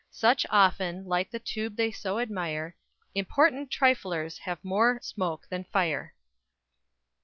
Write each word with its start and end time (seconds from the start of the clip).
Such 0.09 0.47
often, 0.49 1.05
like 1.05 1.29
the 1.29 1.37
tube 1.37 1.75
they 1.75 1.91
so 1.91 2.17
admire, 2.17 2.75
Important 3.13 3.69
triflers! 3.69 4.39
have 4.39 4.57
more 4.65 4.99
smoke 5.03 5.45
than 5.51 5.63
fire. 5.65 6.15